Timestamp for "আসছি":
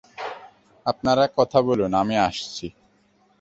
2.19-2.67